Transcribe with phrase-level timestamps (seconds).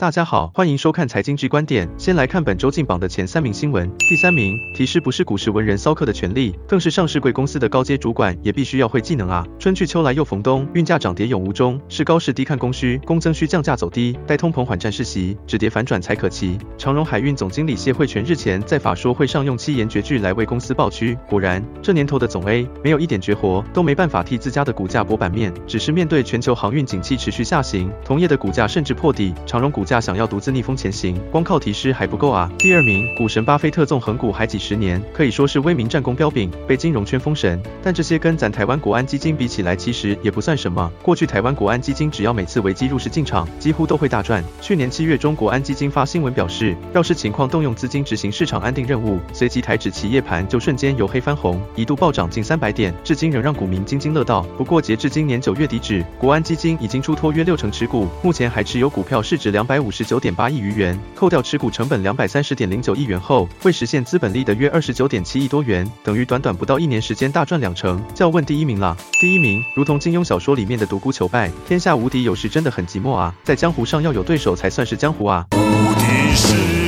[0.00, 1.86] 大家好，欢迎收看财经 G 观点。
[1.98, 3.86] 先来看本周进榜的前三名新闻。
[3.98, 9.46] 第三名，提示不是股市文人骚客的权利，更是上市贵公司的高阶主管也必须要会技能啊。
[9.58, 16.56] 春去秋来又逢冬，运价涨跌永无终，是高市低看供需，供增需降价走低，待通膨缓暂世袭，止跌反转才可期。
[16.78, 25.52] 长荣海运总经理谢慧全日前在法说会上用七言绝句来为公司抱屈，果然这年头的总 A 没有一点绝活，都没办法替自家的股价博版面。
[25.66, 32.48] 只是面对全球航运景气持续下行，同业的股价甚至破底，长荣股价想要独自逆风前行，光靠提示还不够啊！
[32.56, 37.60] 第二名，股神巴菲特纵横股海几十年，可以说是威名战功彪炳，被金融圈封神。
[37.82, 40.88] 但这些跟咱台湾国安基金比起来，其实也不算什么。
[41.02, 44.44] 过去台湾国安基金只要每次危机入市进场，几乎都会大赚。
[44.60, 54.42] 去年七月中，国安基金发新闻表示，要是情况动用资金执行市场安定任务，随即台指企业盘就瞬间由黑翻红，一度暴涨近三百点，至今仍让股民津津乐道。
[54.56, 68.96] 不过截至今年九月底止，国安基金已经出脱约六成持股，目前还持有股票市值两百五十九点八亿余元，扣掉持股成本两百三十点零九亿元后，未实现资本利得约二十九点七亿多元，等于短短不到一年时间大赚两成，叫问第一名了。
[69.20, 75.46] 第一名如同金庸小说里面的独孤求败，天下无敌有时真的很寂寞啊，在江湖上要有对手才算是江湖啊。
[75.52, 76.79] 无敌是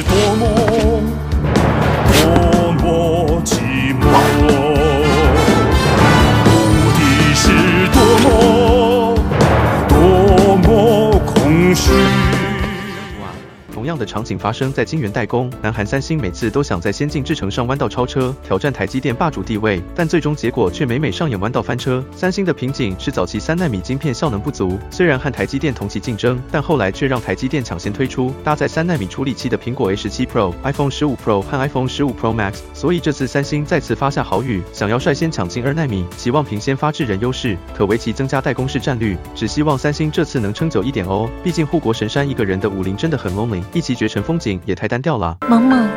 [13.83, 22.01] 同样的场景发生在晶圆代工，南韩三星每次都想在先进制程上弯道超车，挑战台积电霸主地位，但最终结果却每每上演弯道翻车。
[22.15, 39.19] 三星的瓶颈是早期三纳米晶片效能不足，虽然和台积电同期竞争，但后来却让台积电抢先推出搭载三纳米处理器的苹果 A 十七 Pro、iPhone 十五 Pro 和 iPhone 十五 Pro Max，所以这次三星再次发下豪语，想要率先抢进二纳米，期望凭先发制人优势，可为其增加代工市占率。
[39.35, 43.61] 只希望三星这次能撑久一点哦，毕竟护国神山一个人的武林真的很 lonely。
[43.73, 45.39] 一骑绝尘风景也太单调了。
[45.49, 45.89] 萌萌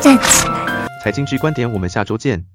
[0.00, 0.86] 站起来。
[1.02, 2.44] 财经局观点，我们下周见。